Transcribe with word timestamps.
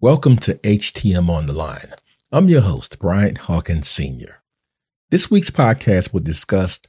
Welcome 0.00 0.36
to 0.36 0.54
HTM 0.54 1.28
on 1.28 1.48
the 1.48 1.52
Line. 1.52 1.92
I'm 2.30 2.48
your 2.48 2.60
host, 2.60 3.00
Bryant 3.00 3.36
Hawkins 3.36 3.88
Sr. 3.88 4.44
This 5.10 5.28
week's 5.28 5.50
podcast 5.50 6.12
will 6.12 6.20
discuss 6.20 6.80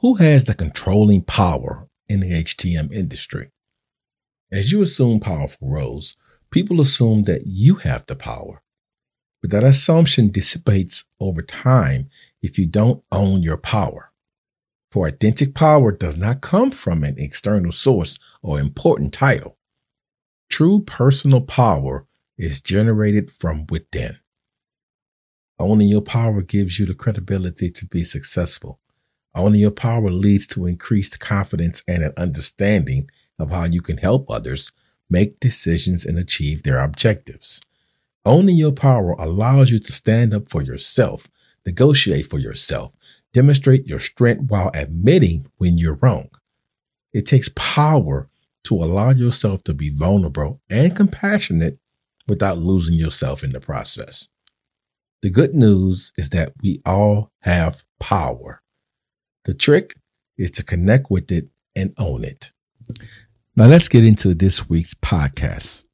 who 0.00 0.16
has 0.16 0.44
the 0.44 0.54
controlling 0.54 1.22
power 1.22 1.88
in 2.10 2.20
the 2.20 2.30
HTM 2.30 2.92
industry. 2.92 3.48
As 4.52 4.70
you 4.70 4.82
assume 4.82 5.18
powerful 5.18 5.70
roles, 5.70 6.18
people 6.50 6.78
assume 6.82 7.24
that 7.24 7.46
you 7.46 7.76
have 7.76 8.04
the 8.04 8.14
power. 8.14 8.62
But 9.40 9.50
that 9.52 9.64
assumption 9.64 10.28
dissipates 10.28 11.06
over 11.18 11.40
time 11.40 12.10
if 12.42 12.58
you 12.58 12.66
don't 12.66 13.02
own 13.10 13.42
your 13.42 13.56
power. 13.56 14.12
For 14.92 15.08
authentic 15.08 15.54
power 15.54 15.90
does 15.90 16.18
not 16.18 16.42
come 16.42 16.70
from 16.70 17.02
an 17.02 17.14
external 17.16 17.72
source 17.72 18.18
or 18.42 18.60
important 18.60 19.14
title. 19.14 19.56
True 20.50 20.80
personal 20.80 21.40
power 21.40 22.04
is 22.38 22.62
generated 22.62 23.30
from 23.30 23.66
within. 23.68 24.18
Owning 25.58 25.88
your 25.88 26.02
power 26.02 26.40
gives 26.40 26.78
you 26.78 26.86
the 26.86 26.94
credibility 26.94 27.70
to 27.70 27.86
be 27.86 28.04
successful. 28.04 28.78
Owning 29.34 29.60
your 29.60 29.72
power 29.72 30.10
leads 30.10 30.46
to 30.48 30.66
increased 30.66 31.20
confidence 31.20 31.82
and 31.88 32.02
an 32.04 32.12
understanding 32.16 33.10
of 33.38 33.50
how 33.50 33.64
you 33.64 33.82
can 33.82 33.98
help 33.98 34.30
others 34.30 34.72
make 35.10 35.40
decisions 35.40 36.04
and 36.04 36.18
achieve 36.18 36.62
their 36.62 36.78
objectives. 36.78 37.60
Owning 38.24 38.56
your 38.56 38.72
power 38.72 39.12
allows 39.12 39.70
you 39.70 39.78
to 39.78 39.92
stand 39.92 40.34
up 40.34 40.48
for 40.48 40.62
yourself, 40.62 41.26
negotiate 41.66 42.26
for 42.26 42.38
yourself, 42.38 42.92
demonstrate 43.32 43.86
your 43.86 43.98
strength 43.98 44.50
while 44.50 44.70
admitting 44.74 45.46
when 45.56 45.78
you're 45.78 45.98
wrong. 46.02 46.28
It 47.12 47.26
takes 47.26 47.50
power 47.54 48.28
to 48.64 48.74
allow 48.74 49.10
yourself 49.10 49.64
to 49.64 49.74
be 49.74 49.90
vulnerable 49.90 50.60
and 50.70 50.94
compassionate 50.94 51.78
without 52.28 52.58
losing 52.58 52.94
yourself 52.94 53.42
in 53.42 53.50
the 53.50 53.60
process. 53.60 54.28
The 55.22 55.30
good 55.30 55.54
news 55.54 56.12
is 56.16 56.30
that 56.30 56.52
we 56.62 56.80
all 56.86 57.32
have 57.40 57.82
power. 57.98 58.62
The 59.44 59.54
trick 59.54 59.96
is 60.36 60.52
to 60.52 60.62
connect 60.62 61.10
with 61.10 61.32
it 61.32 61.48
and 61.74 61.92
own 61.98 62.22
it. 62.22 62.52
Now 63.56 63.66
let's 63.66 63.88
get 63.88 64.04
into 64.04 64.34
this 64.34 64.68
week's 64.68 64.94
podcast. 64.94 65.87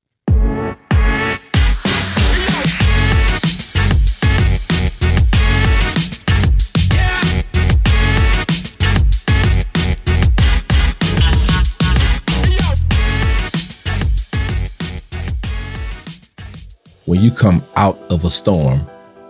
Come 17.35 17.63
out 17.77 17.99
of 18.11 18.25
a 18.25 18.31
storm, 18.31 18.89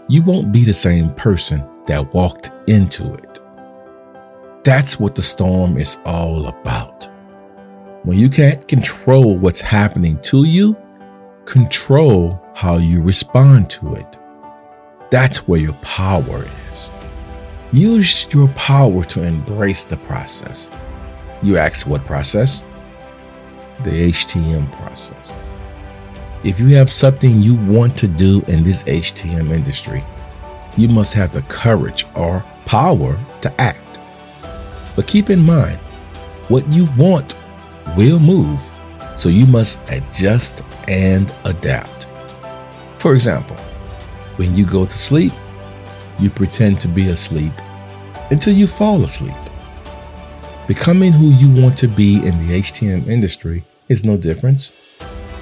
you 0.09 0.23
won't 0.23 0.53
be 0.53 0.63
the 0.65 0.75
same 0.75 1.13
person 1.15 1.65
that 1.87 2.13
walked 2.15 2.53
into 2.69 3.15
it. 3.15 3.41
That's 4.65 5.01
what 5.01 5.15
the 5.15 5.23
storm 5.23 5.77
is 5.77 5.99
all 6.05 6.47
about. 6.49 7.11
When 8.05 8.19
you 8.19 8.29
can't 8.29 8.67
control 8.69 9.37
what's 9.37 9.61
happening 9.61 10.19
to 10.23 10.45
you, 10.45 10.77
control 11.47 12.41
how 12.55 12.77
you 12.77 13.03
respond 13.03 13.71
to 13.71 13.95
it. 13.95 14.19
That's 15.11 15.49
where 15.49 15.61
your 15.61 15.75
power 15.75 16.47
is. 16.71 16.93
Use 17.73 18.27
your 18.33 18.49
power 18.49 19.05
to 19.05 19.23
embrace 19.23 19.85
the 19.85 19.97
process. 19.97 20.71
You 21.43 21.57
ask 21.57 21.87
what 21.87 22.05
process? 22.05 22.65
The 23.83 24.11
HTM 24.11 24.71
process. 24.73 25.33
If 26.45 26.61
you 26.61 26.75
have 26.75 26.93
something 26.93 27.43
you 27.43 27.55
want 27.55 27.97
to 27.97 28.07
do 28.07 28.43
in 28.49 28.63
this 28.63 28.85
HTM 28.85 29.51
industry, 29.51 30.05
you 30.77 30.89
must 30.89 31.15
have 31.15 31.33
the 31.33 31.41
courage 31.43 32.05
or 32.15 32.45
power 32.67 33.19
to 33.41 33.61
act. 33.61 33.99
But 34.95 35.07
keep 35.07 35.31
in 35.31 35.41
mind, 35.41 35.79
what 36.49 36.71
you 36.71 36.87
want 36.99 37.35
will 37.97 38.21
move, 38.21 38.61
so 39.17 39.31
you 39.31 39.47
must 39.47 39.81
adjust 39.91 40.63
and 40.87 41.35
adapt. 41.45 42.09
For 42.99 43.15
example, 43.15 43.57
when 44.37 44.55
you 44.55 44.67
go 44.67 44.85
to 44.85 44.99
sleep, 44.99 45.33
you 46.21 46.29
pretend 46.29 46.79
to 46.81 46.89
be 46.89 47.09
asleep 47.09 47.55
until 48.31 48.53
you 48.53 48.67
fall 48.67 49.03
asleep. 49.03 49.35
Becoming 50.69 51.13
who 51.13 51.29
you 51.29 51.63
want 51.63 51.79
to 51.79 51.89
be 51.89 52.17
in 52.17 52.47
the 52.47 52.61
HTM 52.61 53.09
industry 53.09 53.65
is 53.89 54.05
no 54.05 54.19
difference. 54.19 54.73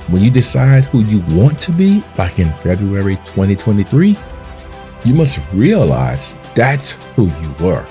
When 0.09 0.23
you 0.23 0.31
decide 0.31 0.85
who 0.85 1.01
you 1.01 1.21
want 1.37 1.61
to 1.63 1.73
be, 1.73 2.03
like 2.19 2.39
in 2.39 2.53
February 2.55 3.17
2023, 3.25 4.17
you 5.05 5.15
must 5.15 5.41
realize 5.53 6.37
that's 6.55 6.95
who 7.15 7.27
you 7.27 7.55
were. 7.61 7.85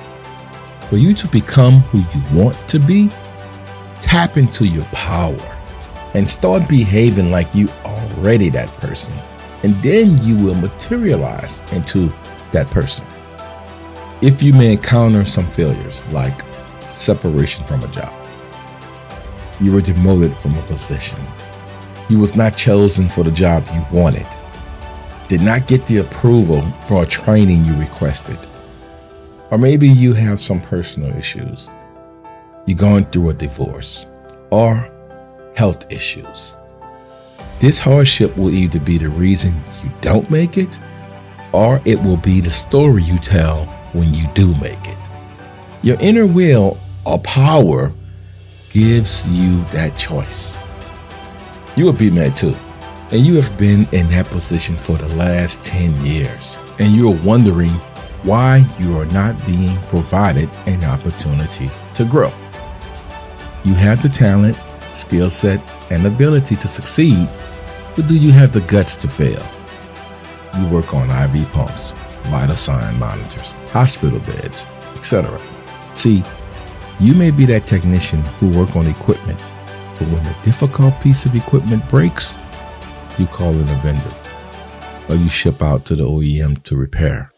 For 0.89 0.97
you 0.97 1.13
to 1.15 1.27
become 1.27 1.79
who 1.79 1.99
you 1.99 2.37
want 2.37 2.57
to 2.69 2.79
be, 2.79 3.09
tap 4.01 4.37
into 4.37 4.67
your 4.67 4.85
power 4.85 5.57
and 6.13 6.29
start 6.29 6.67
behaving 6.67 7.31
like 7.31 7.53
you 7.55 7.69
already 7.85 8.49
that 8.49 8.69
person. 8.77 9.17
And 9.63 9.73
then 9.81 10.23
you 10.23 10.35
will 10.35 10.55
materialize 10.55 11.61
into 11.71 12.11
that 12.51 12.67
person. 12.67 13.07
If 14.21 14.43
you 14.43 14.53
may 14.53 14.73
encounter 14.73 15.23
some 15.25 15.47
failures, 15.47 16.03
like 16.11 16.41
separation 16.81 17.65
from 17.65 17.83
a 17.83 17.87
job, 17.87 18.13
you 19.59 19.71
were 19.71 19.81
demoted 19.81 20.35
from 20.35 20.57
a 20.57 20.61
position, 20.63 21.19
you 22.11 22.19
was 22.19 22.35
not 22.35 22.57
chosen 22.57 23.07
for 23.07 23.23
the 23.23 23.31
job 23.31 23.65
you 23.73 23.85
wanted, 23.89 24.27
did 25.29 25.41
not 25.41 25.65
get 25.65 25.85
the 25.85 25.97
approval 25.97 26.61
for 26.85 27.03
a 27.03 27.05
training 27.07 27.63
you 27.63 27.73
requested, 27.75 28.37
or 29.49 29.57
maybe 29.57 29.87
you 29.87 30.13
have 30.13 30.39
some 30.39 30.59
personal 30.61 31.09
issues. 31.17 31.69
You're 32.65 32.77
going 32.77 33.05
through 33.05 33.29
a 33.29 33.33
divorce 33.33 34.07
or 34.49 34.89
health 35.55 35.89
issues. 35.89 36.57
This 37.59 37.79
hardship 37.79 38.35
will 38.35 38.49
either 38.49 38.79
be 38.79 38.97
the 38.97 39.09
reason 39.09 39.55
you 39.81 39.89
don't 40.01 40.29
make 40.29 40.57
it, 40.57 40.79
or 41.53 41.81
it 41.85 42.01
will 42.03 42.17
be 42.17 42.41
the 42.41 42.49
story 42.49 43.03
you 43.03 43.19
tell 43.19 43.65
when 43.93 44.13
you 44.13 44.27
do 44.33 44.53
make 44.55 44.85
it. 44.85 44.97
Your 45.81 45.97
inner 46.01 46.27
will 46.27 46.77
or 47.05 47.19
power 47.19 47.93
gives 48.71 49.25
you 49.27 49.63
that 49.65 49.97
choice. 49.97 50.57
You 51.75 51.85
will 51.85 51.93
be 51.93 52.11
mad 52.11 52.35
too. 52.35 52.55
And 53.11 53.25
you 53.25 53.35
have 53.35 53.57
been 53.57 53.87
in 53.91 54.07
that 54.09 54.25
position 54.27 54.75
for 54.75 54.97
the 54.97 55.13
last 55.15 55.63
10 55.63 56.05
years. 56.05 56.59
And 56.79 56.95
you're 56.95 57.17
wondering 57.23 57.71
why 58.23 58.65
you 58.79 58.97
are 58.97 59.05
not 59.07 59.35
being 59.45 59.77
provided 59.83 60.49
an 60.65 60.83
opportunity 60.83 61.69
to 61.95 62.05
grow. 62.05 62.31
You 63.63 63.73
have 63.73 64.01
the 64.01 64.09
talent, 64.09 64.57
skill 64.91 65.29
set, 65.29 65.61
and 65.91 66.05
ability 66.05 66.55
to 66.57 66.67
succeed, 66.67 67.27
but 67.95 68.07
do 68.07 68.17
you 68.17 68.31
have 68.31 68.53
the 68.53 68.61
guts 68.61 68.95
to 68.97 69.07
fail? 69.07 69.45
You 70.59 70.67
work 70.67 70.93
on 70.93 71.09
IV 71.09 71.49
pumps, 71.51 71.93
vital 72.23 72.57
sign 72.57 72.99
monitors, 72.99 73.53
hospital 73.71 74.19
beds, 74.19 74.67
etc. 74.95 75.39
See, 75.95 76.23
you 76.99 77.13
may 77.13 77.31
be 77.31 77.45
that 77.45 77.65
technician 77.65 78.21
who 78.39 78.49
work 78.57 78.75
on 78.75 78.87
equipment 78.87 79.39
but 80.01 80.09
when 80.09 80.25
a 80.25 80.41
difficult 80.41 80.99
piece 80.99 81.27
of 81.27 81.35
equipment 81.35 81.87
breaks, 81.87 82.39
you 83.19 83.27
call 83.27 83.51
in 83.51 83.69
a 83.69 83.75
vendor 83.81 84.11
or 85.07 85.15
you 85.15 85.29
ship 85.29 85.61
out 85.61 85.85
to 85.85 85.95
the 85.95 86.03
OEM 86.03 86.63
to 86.63 86.75
repair. 86.75 87.31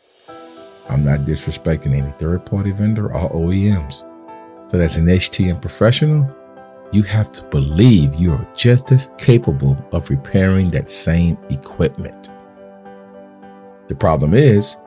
I'm 0.88 1.03
not 1.03 1.22
disrespecting 1.22 1.94
any 1.94 2.09
third 2.13 2.46
party 2.46 2.72
vendor 2.72 3.13
or 3.13 3.29
OEMs, 3.31 4.09
but 4.72 4.79
as 4.79 4.96
an 4.96 5.07
HTM 5.07 5.59
professional, 5.62 6.34
you 6.94 7.03
have 7.03 7.34
to 7.34 7.44
believe 7.47 8.16
you 8.16 8.31
are 8.31 8.47
just 8.56 8.94
as 8.94 9.12
capable 9.18 9.78
of 9.91 10.09
repairing 10.09 10.69
that 10.72 10.90
same 10.90 11.38
equipment. 11.50 12.30
The 13.89 13.95
problem 13.95 14.33
is, 14.33 14.77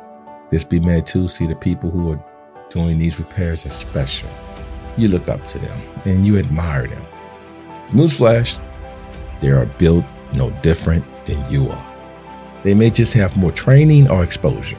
this 0.50 0.64
be 0.64 0.80
made 0.80 1.04
to 1.06 1.28
see 1.28 1.46
the 1.46 1.56
people 1.56 1.90
who 1.90 2.12
are 2.12 2.24
doing 2.70 2.98
these 2.98 3.18
repairs 3.18 3.66
as 3.66 3.76
special. 3.76 4.30
You 4.96 5.08
look 5.08 5.28
up 5.28 5.46
to 5.48 5.58
them 5.58 5.82
and 6.06 6.26
you 6.26 6.38
admire 6.38 6.86
them. 6.86 7.04
Newsflash, 7.90 8.58
they 9.40 9.50
are 9.50 9.66
built 9.66 10.04
no 10.32 10.50
different 10.62 11.04
than 11.26 11.50
you 11.50 11.68
are. 11.68 11.96
They 12.62 12.74
may 12.74 12.90
just 12.90 13.12
have 13.14 13.36
more 13.36 13.52
training 13.52 14.10
or 14.10 14.24
exposure. 14.24 14.78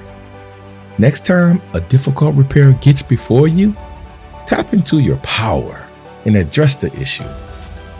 Next 0.97 1.25
time 1.25 1.61
a 1.73 1.81
difficult 1.81 2.35
repair 2.35 2.73
gets 2.73 3.01
before 3.01 3.47
you, 3.47 3.75
tap 4.45 4.73
into 4.73 4.99
your 4.99 5.17
power 5.17 5.87
and 6.25 6.35
address 6.35 6.75
the 6.75 6.91
issue. 6.99 7.27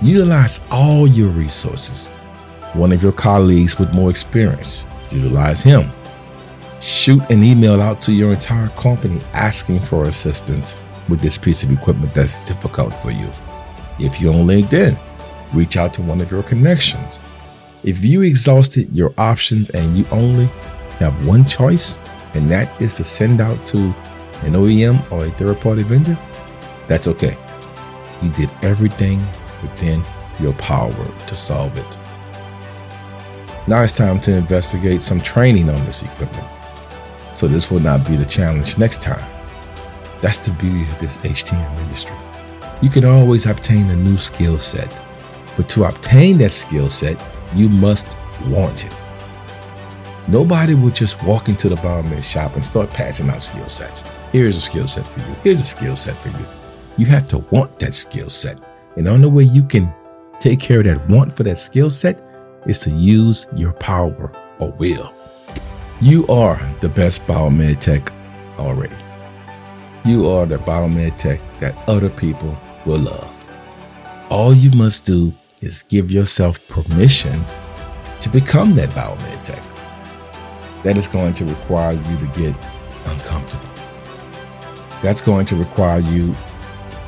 Utilize 0.02 0.60
all 0.72 1.08
your 1.08 1.30
resources. 1.30 2.10
One 2.74 2.92
of 2.92 3.02
your 3.02 3.14
colleagues 3.14 3.80
with 3.80 3.94
more 3.94 4.10
experience, 4.10 4.86
utilize 5.10 5.64
him. 5.64 5.90
Shoot 6.82 7.22
an 7.32 7.44
email 7.44 7.82
out 7.82 8.02
to 8.02 8.14
your 8.14 8.34
entire 8.34 8.70
company 8.70 9.22
asking 9.34 9.80
for 9.80 10.04
assistance 10.04 10.78
with 11.10 11.22
this 11.22 11.38
piece 11.38 11.64
of 11.64 11.72
equipment 11.72 12.14
that's 12.14 12.46
difficult 12.46 12.94
for 13.02 13.12
you. 13.12 13.30
If 14.00 14.22
you're 14.22 14.34
on 14.34 14.48
LinkedIn, 14.48 14.98
reach 15.54 15.78
out 15.78 15.94
to 15.96 16.02
one 16.02 16.22
of 16.22 16.32
your 16.32 16.44
connections. 16.44 17.20
If 17.84 18.04
you 18.04 18.22
exhausted 18.22 18.94
your 18.94 19.14
options 19.18 19.70
and 19.72 19.98
you 19.98 20.06
only 20.12 20.46
have 21.00 21.26
one 21.26 21.46
choice, 21.46 22.00
and 22.34 22.50
that 22.50 22.82
is 22.82 22.96
to 22.96 23.04
send 23.04 23.42
out 23.42 23.66
to 23.68 23.78
an 24.44 24.54
OEM 24.54 25.12
or 25.12 25.26
a 25.26 25.32
third 25.32 25.60
party 25.62 25.84
vendor, 25.84 26.18
that's 26.88 27.08
okay. 27.08 27.38
You 28.22 28.30
did 28.32 28.50
everything 28.62 29.20
within 29.62 30.04
your 30.40 30.54
power 30.54 30.94
to 31.28 31.36
solve 31.36 31.78
it. 31.78 31.98
Now 33.68 33.82
it's 33.82 33.94
time 33.94 34.20
to 34.22 34.36
investigate 34.36 35.02
some 35.02 35.20
training 35.20 35.70
on 35.70 35.84
this 35.86 36.04
equipment. 36.04 36.48
So 37.36 37.48
this 37.48 37.70
will 37.70 37.80
not 37.80 38.08
be 38.08 38.16
the 38.16 38.26
challenge 38.26 38.78
next 38.78 39.02
time. 39.02 39.28
That's 40.22 40.40
the 40.40 40.52
beauty 40.54 40.84
of 40.90 41.00
this 41.00 41.18
HTM 41.20 41.80
industry. 41.82 42.16
You 42.82 42.90
can 42.90 43.06
always 43.06 43.48
obtain 43.48 43.90
a 43.90 43.96
new 43.96 44.18
skill 44.18 44.60
set, 44.60 44.96
but 45.56 45.68
to 45.70 45.86
obtain 45.86 46.38
that 46.38 46.52
skill 46.52 46.90
set, 46.92 47.20
you 47.56 47.70
must 47.70 48.16
want 48.48 48.86
it. 48.86 48.96
Nobody 50.28 50.76
would 50.76 50.94
just 50.94 51.24
walk 51.24 51.50
into 51.50 51.70
the 51.70 51.76
Biomed 51.76 52.24
shop 52.24 52.56
and 52.56 52.64
start 52.64 52.92
passing 52.92 53.30
out 53.30 53.42
skill 53.42 53.68
sets. 53.68 54.04
Here's 54.32 54.58
a 54.58 54.62
skill 54.62 54.88
set 54.88 55.08
for 55.08 55.22
you. 55.22 55.36
Here's 55.44 55.62
a 55.62 55.66
skill 55.66 55.96
set 55.96 56.16
for 56.18 56.30
you. 56.30 56.46
You 56.98 57.08
have 57.08 57.26
to 57.28 57.40
want 57.50 57.80
that 57.80 57.96
skill 57.96 58.30
set. 58.30 58.60
And 58.96 59.08
the 59.08 59.12
only 59.12 59.30
way 59.30 59.44
you 59.44 59.64
can 59.64 59.92
take 60.40 60.60
care 60.60 60.80
of 60.80 60.86
that 60.86 61.10
want 61.10 61.36
for 61.36 61.44
that 61.44 61.58
skill 61.60 61.90
set 61.90 62.22
is 62.68 62.78
to 62.80 62.92
use 62.92 63.48
your 63.56 63.74
power 63.74 64.32
or 64.60 64.72
will. 64.74 65.14
You 66.00 66.28
are 66.28 66.62
the 66.82 66.90
best 66.90 67.26
biomed 67.26 67.80
tech 67.80 68.12
already. 68.60 68.96
You 70.06 70.28
are 70.30 70.46
the 70.46 70.58
biomed 70.58 71.16
tech 71.16 71.40
that 71.60 71.76
other 71.90 72.10
people 72.10 72.56
will 72.88 73.00
love. 73.00 73.46
All 74.30 74.54
you 74.54 74.72
must 74.72 75.06
do 75.06 75.34
is 75.62 75.84
give 75.84 76.10
yourself 76.10 76.66
permission 76.68 77.44
to 78.22 78.30
become 78.30 78.76
that 78.76 78.90
biomed 78.90 79.44
tech. 79.44 79.62
That 80.84 80.98
is 80.98 81.08
going 81.08 81.34
to 81.34 81.46
require 81.46 81.94
you 81.94 82.18
to 82.18 82.26
get 82.40 82.56
uncomfortable. 83.08 83.70
That's 85.02 85.22
going 85.22 85.46
to 85.48 85.56
require 85.56 86.00
you 86.00 86.34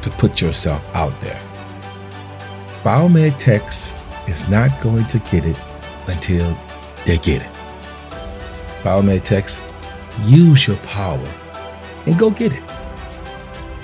to 0.02 0.10
put 0.12 0.42
yourself 0.42 0.86
out 0.96 1.20
there. 1.22 1.42
Biomed 2.84 3.38
techs 3.38 3.96
is 4.28 4.48
not 4.50 4.70
going 4.82 5.06
to 5.08 5.20
get 5.32 5.46
it 5.46 5.58
until 6.08 6.58
they 7.06 7.18
get 7.18 7.42
it. 7.42 7.52
Biomed 8.84 9.24
techs, 9.24 9.62
use 10.26 10.68
your 10.68 10.78
power 10.78 11.30
and 12.06 12.18
go 12.18 12.30
get 12.32 12.54
it. 12.54 12.64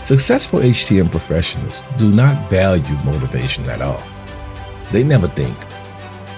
Successful 0.05 0.59
HTM 0.59 1.09
professionals 1.09 1.83
do 1.97 2.11
not 2.11 2.47
value 2.47 2.95
motivation 3.03 3.65
at 3.65 3.81
all. 3.81 4.03
They 4.91 5.03
never 5.03 5.27
think, 5.27 5.57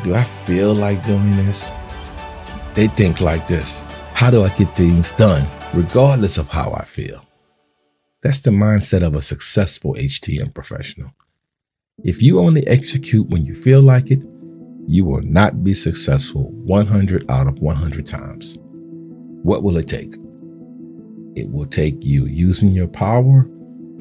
do 0.05 0.15
I 0.15 0.23
feel 0.23 0.73
like 0.73 1.03
doing 1.03 1.35
this? 1.35 1.73
They 2.75 2.87
think 2.87 3.19
like 3.19 3.45
this 3.45 3.83
How 4.13 4.31
do 4.31 4.43
I 4.43 4.49
get 4.55 4.73
things 4.73 5.11
done, 5.11 5.45
regardless 5.73 6.37
of 6.37 6.47
how 6.47 6.71
I 6.71 6.85
feel? 6.85 7.25
That's 8.23 8.39
the 8.39 8.51
mindset 8.51 9.03
of 9.03 9.15
a 9.15 9.21
successful 9.21 9.95
HTM 9.95 10.53
professional. 10.53 11.11
If 12.05 12.23
you 12.23 12.39
only 12.39 12.65
execute 12.67 13.27
when 13.27 13.45
you 13.45 13.53
feel 13.53 13.81
like 13.81 14.11
it, 14.11 14.23
you 14.87 15.03
will 15.03 15.23
not 15.23 15.65
be 15.65 15.73
successful 15.73 16.51
100 16.51 17.29
out 17.29 17.47
of 17.47 17.59
100 17.59 18.05
times. 18.05 18.57
What 19.43 19.61
will 19.61 19.75
it 19.75 19.89
take? 19.89 20.15
It 21.35 21.51
will 21.51 21.65
take 21.65 22.05
you 22.05 22.27
using 22.27 22.69
your 22.69 22.87
power 22.87 23.45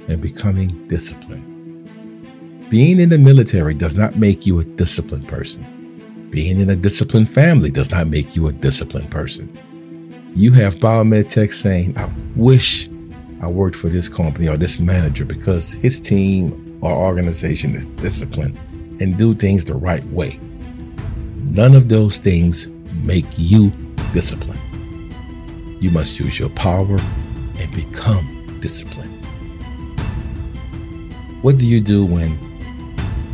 and 0.08 0.20
becoming 0.20 0.86
disciplined. 0.88 1.54
Being 2.70 2.98
in 2.98 3.10
the 3.10 3.18
military 3.18 3.74
does 3.74 3.96
not 3.96 4.16
make 4.16 4.46
you 4.46 4.58
a 4.58 4.64
disciplined 4.64 5.28
person. 5.28 5.64
Being 6.30 6.58
in 6.58 6.70
a 6.70 6.76
disciplined 6.76 7.30
family 7.30 7.70
does 7.70 7.90
not 7.90 8.08
make 8.08 8.34
you 8.34 8.48
a 8.48 8.52
disciplined 8.52 9.10
person. 9.10 9.48
You 10.34 10.52
have 10.52 10.76
biomed 10.76 11.28
tech 11.28 11.52
saying, 11.52 11.96
I 11.96 12.10
wish 12.34 12.88
I 13.40 13.48
worked 13.48 13.76
for 13.76 13.88
this 13.88 14.08
company 14.08 14.48
or 14.48 14.56
this 14.56 14.80
manager 14.80 15.24
because 15.24 15.74
his 15.74 16.00
team 16.00 16.78
or 16.82 16.92
organization 16.92 17.74
is 17.74 17.86
disciplined 17.86 18.58
and 19.00 19.16
do 19.16 19.34
things 19.34 19.64
the 19.64 19.76
right 19.76 20.04
way. 20.06 20.40
None 21.36 21.74
of 21.74 21.88
those 21.88 22.18
things 22.18 22.66
make 23.02 23.26
you 23.36 23.70
disciplined. 24.12 24.60
You 25.80 25.90
must 25.90 26.18
use 26.18 26.38
your 26.38 26.50
power 26.50 26.98
and 27.58 27.74
become 27.74 28.58
disciplined. 28.60 29.15
What 31.46 31.58
do 31.58 31.68
you 31.68 31.80
do 31.80 32.04
when 32.04 32.32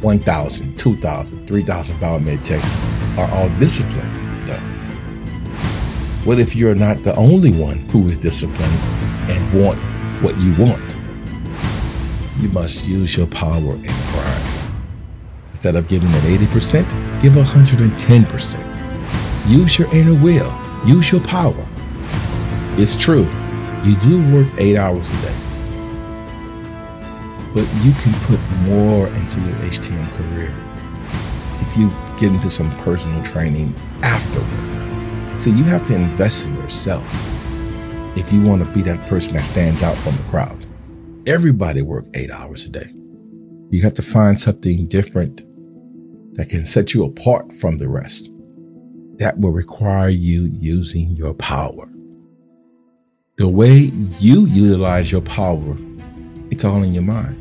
1,000, 0.02 0.78
2,000, 0.78 1.46
3,000 1.46 1.96
biomed 1.96 2.42
techs 2.42 2.82
are 3.16 3.26
all 3.34 3.48
disciplined, 3.58 4.12
though? 4.46 4.60
What 6.26 6.38
if 6.38 6.54
you're 6.54 6.74
not 6.74 7.04
the 7.04 7.16
only 7.16 7.52
one 7.52 7.78
who 7.88 8.06
is 8.08 8.18
disciplined 8.18 8.78
and 9.30 9.58
want 9.58 9.78
what 10.22 10.36
you 10.36 10.54
want? 10.62 10.94
You 12.38 12.50
must 12.50 12.86
use 12.86 13.16
your 13.16 13.28
power 13.28 13.72
and 13.72 13.86
grind. 13.86 14.74
Instead 15.48 15.76
of 15.76 15.88
giving 15.88 16.10
it 16.10 16.38
80%, 16.38 17.22
give 17.22 17.32
110%. 17.32 19.48
Use 19.48 19.78
your 19.78 19.88
inner 19.94 20.22
will, 20.22 20.54
use 20.84 21.10
your 21.10 21.22
power. 21.22 21.66
It's 22.76 22.94
true, 22.94 23.26
you 23.82 23.96
do 24.00 24.34
work 24.34 24.48
eight 24.58 24.76
hours 24.76 25.08
a 25.08 25.22
day 25.22 25.51
but 27.54 27.68
you 27.82 27.92
can 27.92 28.12
put 28.24 28.40
more 28.62 29.08
into 29.08 29.40
your 29.40 29.54
HTM 29.56 30.10
career 30.16 30.54
if 31.60 31.76
you 31.76 31.90
get 32.16 32.32
into 32.32 32.50
some 32.50 32.70
personal 32.78 33.22
training 33.24 33.74
afterward. 34.02 35.40
So 35.40 35.50
you 35.50 35.64
have 35.64 35.86
to 35.88 35.94
invest 35.94 36.48
in 36.48 36.56
yourself 36.56 37.04
if 38.16 38.32
you 38.32 38.42
want 38.42 38.64
to 38.64 38.70
be 38.72 38.82
that 38.82 39.00
person 39.08 39.36
that 39.36 39.44
stands 39.44 39.82
out 39.82 39.96
from 39.98 40.16
the 40.16 40.22
crowd. 40.24 40.66
Everybody 41.26 41.82
work 41.82 42.04
eight 42.14 42.30
hours 42.30 42.66
a 42.66 42.68
day. 42.68 42.92
You 43.70 43.82
have 43.82 43.94
to 43.94 44.02
find 44.02 44.38
something 44.38 44.86
different 44.86 45.42
that 46.36 46.48
can 46.48 46.66
set 46.66 46.94
you 46.94 47.04
apart 47.04 47.52
from 47.54 47.78
the 47.78 47.88
rest. 47.88 48.32
That 49.18 49.38
will 49.38 49.52
require 49.52 50.08
you 50.08 50.44
using 50.58 51.10
your 51.10 51.34
power. 51.34 51.88
The 53.36 53.48
way 53.48 53.90
you 54.18 54.46
utilize 54.46 55.10
your 55.10 55.22
power, 55.22 55.76
it's 56.52 56.66
all 56.66 56.82
in 56.82 56.92
your 56.92 57.02
mind. 57.02 57.34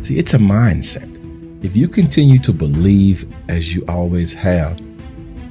See, 0.00 0.18
it's 0.18 0.32
a 0.32 0.38
mindset. 0.38 1.18
If 1.62 1.76
you 1.76 1.86
continue 1.86 2.38
to 2.38 2.54
believe 2.54 3.30
as 3.50 3.74
you 3.74 3.84
always 3.86 4.32
have, 4.32 4.78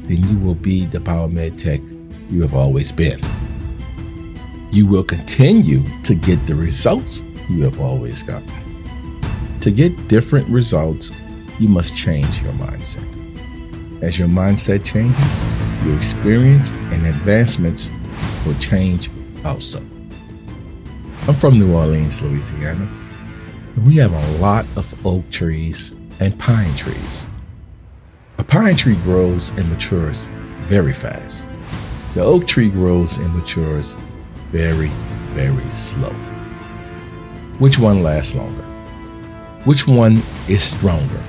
then 0.07 0.27
you 0.27 0.39
will 0.39 0.55
be 0.55 0.85
the 0.85 0.97
biomed 0.97 1.55
tech 1.55 1.81
you 2.31 2.41
have 2.41 2.55
always 2.55 2.91
been. 2.91 3.21
You 4.71 4.87
will 4.87 5.03
continue 5.03 5.83
to 6.01 6.15
get 6.15 6.43
the 6.47 6.55
results 6.55 7.21
you 7.47 7.63
have 7.63 7.79
always 7.79 8.23
gotten. 8.23 8.51
To 9.59 9.69
get 9.69 10.07
different 10.07 10.47
results, 10.47 11.11
you 11.59 11.69
must 11.69 11.95
change 11.95 12.41
your 12.41 12.53
mindset. 12.53 13.05
As 14.01 14.17
your 14.17 14.29
mindset 14.29 14.83
changes, 14.83 15.41
your 15.85 15.95
experience 15.95 16.71
and 16.71 17.05
advancements 17.05 17.91
will 18.47 18.57
change 18.57 19.11
also. 19.45 19.79
I'm 21.27 21.35
from 21.35 21.59
New 21.59 21.73
Orleans, 21.73 22.21
Louisiana 22.21 22.87
we 23.85 23.95
have 23.95 24.11
a 24.11 24.37
lot 24.39 24.65
of 24.75 25.05
oak 25.05 25.29
trees 25.29 25.91
and 26.19 26.37
pine 26.37 26.75
trees. 26.75 27.27
A 28.37 28.43
pine 28.43 28.75
tree 28.75 28.95
grows 28.95 29.49
and 29.51 29.69
matures 29.69 30.25
very 30.67 30.91
fast. 30.91 31.47
The 32.13 32.21
oak 32.21 32.45
tree 32.47 32.69
grows 32.69 33.17
and 33.17 33.33
matures 33.33 33.95
very, 34.51 34.89
very 35.33 35.69
slow. 35.69 36.11
Which 37.59 37.79
one 37.79 38.03
lasts 38.03 38.35
longer? 38.35 38.63
Which 39.65 39.87
one 39.87 40.21
is 40.47 40.63
stronger? 40.63 41.23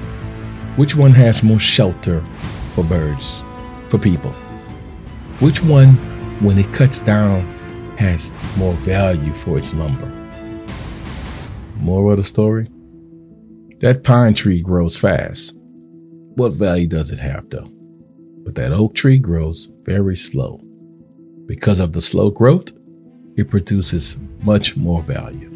Which 0.77 0.97
one 0.97 1.13
has 1.13 1.43
more 1.43 1.59
shelter 1.59 2.25
for 2.73 2.83
birds, 2.83 3.45
for 3.89 3.99
people? 3.99 4.33
Which 5.41 5.63
one, 5.63 5.95
when 6.41 6.59
it 6.59 6.73
cuts 6.73 7.01
down, 7.01 7.43
has 8.00 8.33
more 8.57 8.73
value 8.75 9.33
for 9.35 9.59
its 9.59 9.75
lumber? 9.75 10.07
Moral 11.76 12.12
of 12.12 12.16
the 12.16 12.25
story? 12.25 12.66
That 13.80 14.04
pine 14.04 14.33
tree 14.33 14.62
grows 14.62 14.97
fast. 14.97 15.57
What 16.35 16.54
value 16.54 16.87
does 16.87 17.11
it 17.11 17.19
have 17.19 17.50
though? 17.50 17.69
But 18.42 18.54
that 18.54 18.73
oak 18.73 18.95
tree 18.95 19.19
grows 19.19 19.71
very 19.83 20.16
slow. 20.16 20.62
Because 21.47 21.78
of 21.78 21.92
the 21.92 22.00
slow 22.00 22.30
growth, 22.30 22.73
it 23.37 23.50
produces 23.50 24.16
much 24.40 24.78
more 24.78 25.02
value. 25.02 25.49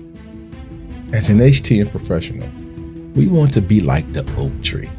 As 1.14 1.30
an 1.30 1.38
HTM 1.38 1.90
professional, 1.90 2.48
we 3.14 3.26
want 3.26 3.54
to 3.54 3.62
be 3.62 3.80
like 3.80 4.12
the 4.12 4.24
oak 4.36 4.62
tree. 4.62 4.90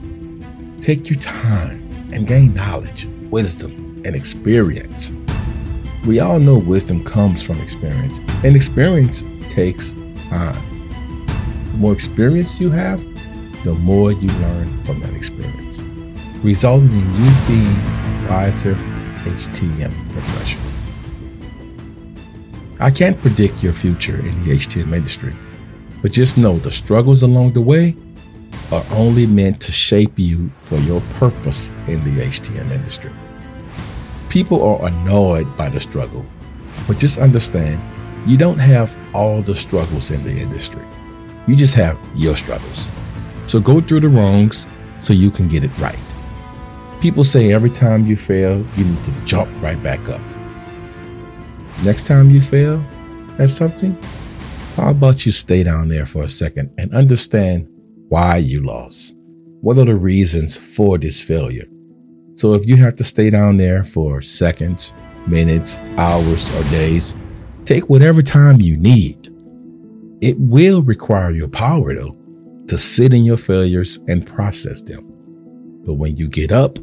Take 0.81 1.11
your 1.11 1.19
time 1.19 1.87
and 2.11 2.25
gain 2.25 2.55
knowledge, 2.55 3.07
wisdom, 3.29 4.01
and 4.03 4.15
experience. 4.15 5.13
We 6.05 6.19
all 6.19 6.39
know 6.39 6.59
wisdom 6.59 7.03
comes 7.03 7.41
from 7.41 7.59
experience, 7.59 8.19
and 8.43 8.55
experience 8.55 9.23
takes 9.49 9.93
time. 10.29 10.89
The 11.71 11.77
more 11.77 11.93
experience 11.93 12.61
you 12.61 12.69
have, 12.69 13.03
the 13.63 13.73
more 13.73 14.11
you 14.11 14.29
learn 14.29 14.83
from 14.83 14.99
that 14.99 15.15
experience. 15.15 15.81
resulting 16.43 16.91
in 16.91 17.15
you 17.15 17.31
being 17.47 18.29
wiser 18.29 18.75
HTM 19.25 19.91
professional. 20.13 20.63
I 22.79 22.91
can't 22.91 23.19
predict 23.19 23.63
your 23.63 23.73
future 23.73 24.17
in 24.17 24.43
the 24.43 24.51
HTM 24.55 24.93
industry, 24.93 25.33
but 26.03 26.11
just 26.11 26.37
know 26.37 26.59
the 26.59 26.69
struggles 26.69 27.23
along 27.23 27.53
the 27.53 27.61
way 27.61 27.95
are 28.71 28.85
only 28.91 29.25
meant 29.25 29.59
to 29.61 29.71
shape 29.71 30.19
you 30.19 30.51
for 30.65 30.77
your 30.77 31.01
purpose 31.15 31.71
in 31.87 32.03
the 32.03 32.21
HTM 32.21 32.69
industry. 32.69 33.11
People 34.35 34.61
are 34.63 34.87
annoyed 34.87 35.55
by 35.55 35.69
the 35.69 35.79
struggle, 35.79 36.25
but 36.89 36.97
just 36.97 37.19
understand 37.19 37.81
you 38.27 38.35
don't 38.35 38.59
have 38.59 38.93
all 39.15 39.41
the 39.41 39.55
struggles 39.55 40.11
in 40.11 40.25
the 40.25 40.37
industry. 40.37 40.83
You 41.47 41.55
just 41.55 41.73
have 41.75 41.97
your 42.15 42.35
struggles. 42.35 42.89
So 43.47 43.61
go 43.61 43.79
through 43.79 44.01
the 44.01 44.09
wrongs 44.09 44.67
so 44.97 45.13
you 45.13 45.31
can 45.31 45.47
get 45.47 45.63
it 45.63 45.71
right. 45.77 45.97
People 46.99 47.23
say 47.23 47.53
every 47.53 47.69
time 47.69 48.03
you 48.03 48.17
fail, 48.17 48.57
you 48.75 48.83
need 48.83 49.03
to 49.05 49.11
jump 49.23 49.49
right 49.61 49.81
back 49.81 50.09
up. 50.09 50.19
Next 51.85 52.05
time 52.05 52.29
you 52.29 52.41
fail 52.41 52.83
at 53.39 53.51
something, 53.51 53.97
how 54.75 54.89
about 54.89 55.25
you 55.25 55.31
stay 55.31 55.63
down 55.63 55.87
there 55.87 56.05
for 56.05 56.23
a 56.23 56.29
second 56.29 56.73
and 56.77 56.93
understand 56.93 57.69
why 58.09 58.35
you 58.35 58.63
lost? 58.63 59.15
What 59.61 59.77
are 59.77 59.85
the 59.85 59.95
reasons 59.95 60.57
for 60.57 60.97
this 60.97 61.23
failure? 61.23 61.67
So 62.35 62.53
if 62.53 62.67
you 62.67 62.75
have 62.77 62.95
to 62.97 63.03
stay 63.03 63.29
down 63.29 63.57
there 63.57 63.83
for 63.83 64.21
seconds, 64.21 64.93
minutes, 65.25 65.77
hours, 65.97 66.53
or 66.55 66.63
days, 66.69 67.15
take 67.63 67.89
whatever 67.89 68.21
time 68.21 68.59
you 68.59 68.77
need. 68.77 69.29
It 70.21 70.37
will 70.39 70.81
require 70.81 71.31
your 71.31 71.47
power, 71.47 71.95
though, 71.95 72.17
to 72.67 72.77
sit 72.77 73.13
in 73.13 73.25
your 73.25 73.37
failures 73.37 73.99
and 74.07 74.27
process 74.27 74.81
them. 74.81 75.03
But 75.85 75.93
when 75.93 76.17
you 76.17 76.27
get 76.27 76.51
up, 76.51 76.77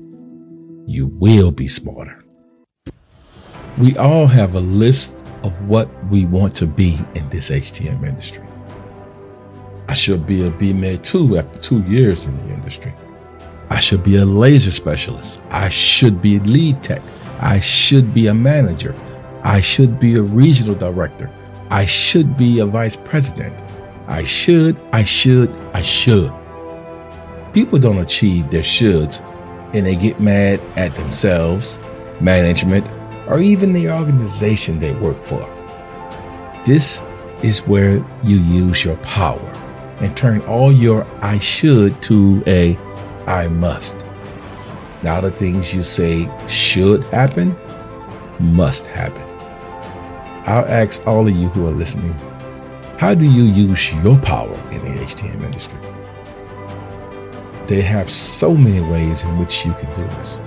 you 0.87 1.09
will 1.09 1.51
be 1.51 1.69
smarter. 1.69 2.25
We 3.79 3.97
all 3.97 4.27
have 4.27 4.55
a 4.55 4.61
list 4.61 5.25
of 5.45 5.69
what 5.69 5.89
we 6.07 6.27
want 6.27 6.55
to 6.57 6.67
be 6.67 6.99
in 7.15 7.29
this 7.31 7.51
HTM 7.51 8.07
industry. 8.07 8.45
I 9.89 9.95
should 9.95 10.27
be 10.27 10.47
a 10.47 10.51
BMET 10.51 11.03
2 11.03 11.37
after 11.37 11.59
two 11.59 11.83
years 11.83 12.27
in 12.27 12.37
the 12.47 12.55
industry. 12.55 12.95
I 13.73 13.79
should 13.79 14.03
be 14.03 14.17
a 14.17 14.27
laser 14.27 14.71
specialist. 14.71 15.41
I 15.51 15.71
should 15.71 16.21
be 16.21 16.39
lead 16.41 16.83
tech. 16.83 17.01
I 17.41 17.59
should 17.59 18.13
be 18.13 18.27
a 18.27 18.35
manager. 18.35 18.95
I 19.45 19.63
should 19.63 19.99
be 19.99 20.17
a 20.17 20.23
regional 20.23 20.75
director. 20.75 21.31
I 21.71 21.87
should 21.87 22.37
be 22.37 22.59
a 22.59 22.67
vice 22.67 22.97
president. 22.97 23.63
I 24.09 24.25
should, 24.25 24.77
I 24.93 25.05
should, 25.05 25.51
I 25.73 25.81
should. 25.81 26.31
People 27.55 27.79
don't 27.79 27.97
achieve 27.97 28.51
their 28.51 28.61
shoulds 28.61 29.23
and 29.73 29.87
they 29.87 29.97
get 29.97 30.21
mad 30.21 30.61
at 30.77 30.95
themselves, 30.95 31.81
management, 32.21 32.91
or 33.27 33.39
even 33.41 33.73
the 33.73 33.91
organization 33.91 34.81
they 34.81 34.93
work 34.93 35.23
for. 35.23 35.49
This 36.67 37.03
is 37.43 37.61
where 37.61 38.05
you 38.23 38.37
use 38.37 38.85
your 38.85 38.99
power 38.99 39.41
and 40.01 40.15
turn 40.15 40.43
all 40.43 40.71
your 40.71 41.07
I 41.23 41.39
should 41.39 42.03
to 42.03 42.45
a 42.47 42.77
I 43.27 43.49
must. 43.49 44.07
Now, 45.03 45.21
the 45.21 45.31
things 45.31 45.75
you 45.75 45.83
say 45.83 46.31
should 46.47 47.05
happen 47.05 47.57
must 48.39 48.87
happen. 48.87 49.23
I'll 50.47 50.67
ask 50.67 51.07
all 51.07 51.27
of 51.27 51.35
you 51.35 51.49
who 51.49 51.67
are 51.69 51.73
listening 51.73 52.15
how 52.99 53.15
do 53.15 53.29
you 53.29 53.43
use 53.43 53.93
your 53.95 54.17
power 54.19 54.55
in 54.71 54.81
the 54.83 55.01
HTM 55.05 55.43
industry? 55.43 55.79
They 57.67 57.81
have 57.81 58.09
so 58.09 58.55
many 58.55 58.81
ways 58.81 59.25
in 59.25 59.39
which 59.39 59.67
you 59.67 59.73
can 59.75 59.93
do 59.93 60.07
this. 60.17 60.41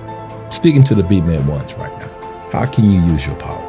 Speaking 0.48 0.82
to 0.84 0.94
the 0.94 1.02
BMET 1.02 1.44
ones 1.46 1.74
right 1.74 1.92
now, 1.98 2.50
how 2.52 2.64
can 2.64 2.88
you 2.88 3.00
use 3.02 3.26
your 3.26 3.36
power? 3.36 3.62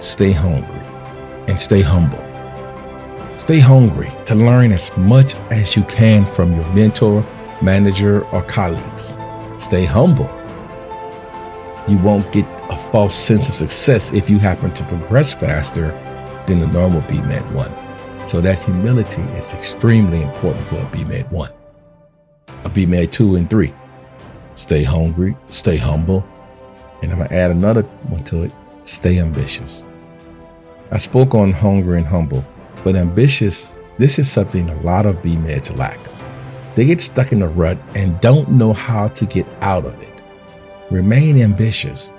Stay 0.00 0.32
hungry 0.32 0.80
and 1.48 1.58
stay 1.58 1.80
humble. 1.80 2.22
Stay 3.38 3.60
hungry 3.60 4.10
to 4.26 4.34
learn 4.34 4.72
as 4.72 4.94
much 4.98 5.34
as 5.50 5.74
you 5.74 5.82
can 5.84 6.26
from 6.26 6.54
your 6.54 6.68
mentor, 6.74 7.24
manager, 7.62 8.24
or 8.26 8.42
colleagues. 8.42 9.18
Stay 9.58 9.84
humble. 9.84 10.30
You 11.88 11.98
won't 11.98 12.30
get 12.32 12.46
a 12.70 12.76
false 12.76 13.14
sense 13.14 13.48
of 13.48 13.54
success 13.54 14.12
if 14.12 14.28
you 14.28 14.38
happen 14.38 14.72
to 14.72 14.84
progress 14.84 15.32
faster 15.32 15.88
than 16.46 16.60
the 16.60 16.66
normal 16.68 17.02
BMET 17.02 17.50
1. 17.52 18.26
So 18.26 18.40
that 18.40 18.58
humility 18.58 19.22
is 19.22 19.54
extremely 19.54 20.22
important 20.22 20.66
for 20.66 20.76
a 20.76 20.86
BMET 20.86 21.30
1. 21.30 21.50
A 22.64 22.70
BMET 22.70 23.10
2 23.12 23.36
and 23.36 23.48
3. 23.48 23.72
Stay 24.56 24.82
hungry, 24.82 25.36
stay 25.48 25.76
humble, 25.76 26.26
and 27.02 27.12
I'm 27.12 27.18
going 27.18 27.28
to 27.28 27.34
add 27.34 27.50
another 27.50 27.82
one 27.82 28.24
to 28.24 28.44
it 28.44 28.52
stay 28.86 29.18
ambitious. 29.18 29.84
I 30.90 30.98
spoke 30.98 31.34
on 31.34 31.52
hunger 31.52 31.96
and 31.96 32.06
humble, 32.06 32.44
but 32.84 32.96
ambitious, 32.96 33.80
this 33.98 34.18
is 34.18 34.30
something 34.30 34.68
a 34.68 34.80
lot 34.82 35.06
of 35.06 35.16
BMETs 35.16 35.76
lack. 35.76 35.98
They 36.76 36.84
get 36.84 37.00
stuck 37.00 37.32
in 37.32 37.42
a 37.42 37.48
rut 37.48 37.78
and 37.94 38.20
don't 38.20 38.50
know 38.50 38.72
how 38.72 39.08
to 39.08 39.26
get 39.26 39.46
out 39.62 39.86
of 39.86 40.00
it. 40.00 40.22
Remain 40.90 41.38
ambitious 41.38 42.12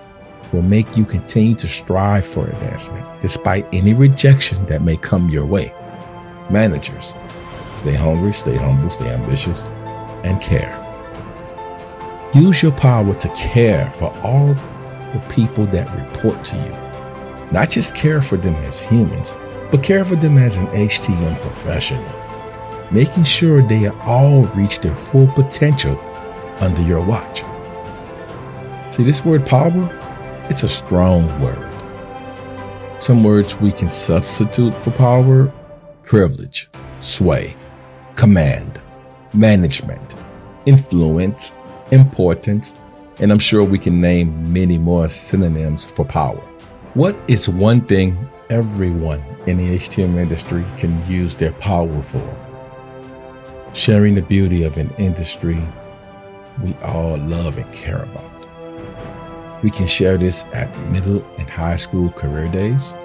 will 0.52 0.62
make 0.62 0.98
you 0.98 1.06
continue 1.06 1.56
to 1.56 1.68
strive 1.68 2.26
for 2.26 2.48
advancement 2.48 3.06
despite 3.22 3.66
any 3.74 3.94
rejection 3.94 4.66
that 4.66 4.82
may 4.82 4.98
come 4.98 5.30
your 5.30 5.46
way. 5.46 5.74
Managers, 6.50 7.14
stay 7.76 7.94
hungry, 7.94 8.34
stay 8.34 8.56
humble, 8.56 8.90
stay 8.90 9.08
ambitious, 9.10 9.68
and 10.24 10.42
care. 10.42 10.84
Use 12.34 12.64
your 12.64 12.72
power 12.72 13.14
to 13.14 13.30
care 13.30 13.92
for 13.92 14.14
all 14.22 14.54
the 15.14 15.24
people 15.30 15.66
that 15.68 15.88
report 15.96 16.44
to 16.46 16.56
you. 16.58 17.52
Not 17.52 17.70
just 17.70 17.96
care 17.96 18.22
for 18.22 18.38
them 18.38 18.56
as 18.66 18.86
humans, 18.86 19.34
but 19.72 19.84
care 19.84 20.04
for 20.04 20.16
them 20.16 20.38
as 20.38 20.58
an 20.58 20.68
HTM 20.68 21.40
professional, 21.42 22.04
making 22.92 23.24
sure 23.24 23.62
they 23.62 23.88
all 23.88 24.44
reach 24.56 24.80
their 24.80 24.96
full 24.96 25.28
potential 25.28 26.00
under 26.60 26.82
your 26.82 27.06
watch. 27.06 27.44
See, 28.92 29.04
this 29.04 29.24
word 29.24 29.46
power 29.46 29.94
it's 30.50 30.64
a 30.64 30.68
strong 30.70 31.28
word. 31.42 31.74
Some 33.00 33.22
words 33.22 33.60
we 33.60 33.72
can 33.72 33.90
substitute 33.90 34.74
for 34.76 34.92
power 34.92 35.52
privilege, 36.04 36.70
sway, 37.02 37.54
command, 38.16 38.80
management, 39.34 40.16
influence, 40.66 41.54
importance, 41.92 42.78
and 43.20 43.30
I'm 43.30 43.40
sure 43.40 43.66
we 43.66 43.78
can 43.78 44.00
name 44.00 44.54
many 44.54 44.78
more 44.78 45.10
synonyms 45.10 45.86
for 45.86 46.06
power. 46.06 46.42
What 46.94 47.16
is 47.28 47.50
one 47.50 47.82
thing 47.82 48.18
everyone 48.50 49.22
in 49.48 49.58
the 49.58 49.76
HTM 49.76 50.18
industry 50.18 50.64
can 50.78 51.06
use 51.08 51.36
their 51.36 51.52
power 51.54 52.02
for? 52.02 52.47
Sharing 53.78 54.16
the 54.16 54.24
beauty 54.24 54.64
of 54.64 54.78
an 54.78 54.90
industry 54.98 55.62
we 56.64 56.74
all 56.82 57.16
love 57.16 57.60
and 57.60 57.72
care 57.72 58.02
about. 58.02 59.62
We 59.62 59.70
can 59.70 59.86
share 59.86 60.18
this 60.18 60.46
at 60.46 60.76
middle 60.90 61.24
and 61.38 61.48
high 61.48 61.76
school 61.76 62.10
career 62.10 62.48
days. 62.48 62.98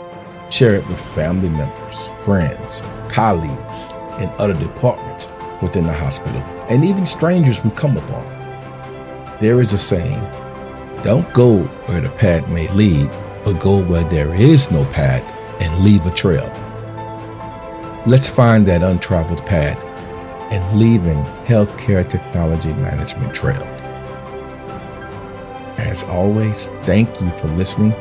Share 0.49 0.75
it 0.75 0.89
with 0.89 0.99
family 1.15 1.51
members, 1.51 2.09
friends, 2.23 2.83
colleagues, 3.11 3.93
and 4.19 4.31
other 4.41 4.59
departments 4.59 5.29
within 5.61 5.87
the 5.87 5.93
hospital, 5.93 6.41
and 6.71 6.87
even 6.87 7.05
strangers 7.05 7.63
we 7.63 7.71
come 7.73 7.99
upon. 7.99 8.25
There 9.43 9.61
is 9.61 9.75
a 9.75 9.79
saying 9.79 10.23
don't 11.05 11.31
go 11.35 11.65
where 11.85 12.01
the 12.01 12.09
path 12.09 12.49
may 12.49 12.67
lead, 12.73 13.11
but 13.45 13.61
go 13.61 13.83
where 13.83 14.05
there 14.05 14.35
is 14.35 14.71
no 14.71 14.87
path 14.87 15.35
and 15.61 15.85
leave 15.85 16.07
a 16.07 16.11
trail. 16.11 16.51
Let's 18.07 18.31
find 18.31 18.67
that 18.69 18.83
untraveled 18.83 19.45
path 19.45 19.92
and 20.53 20.79
leaving 20.79 21.25
healthcare 21.47 22.07
technology 22.09 22.75
management 22.75 23.35
trail. 23.35 23.63
As 25.79 26.05
always, 26.05 26.69
thank 26.83 27.09
you 27.23 27.31
for 27.39 27.49
listening. 27.49 27.93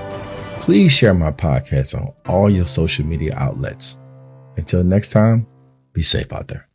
Please 0.59 0.91
share 0.91 1.13
my 1.13 1.31
podcast 1.31 1.97
on 1.99 2.13
all 2.27 2.49
your 2.49 2.67
social 2.67 3.05
media 3.05 3.33
outlets. 3.37 3.97
Until 4.57 4.83
next 4.83 5.11
time, 5.11 5.47
be 5.93 6.01
safe 6.01 6.31
out 6.33 6.49
there. 6.49 6.67